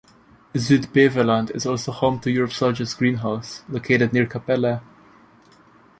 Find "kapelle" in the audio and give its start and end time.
4.25-4.81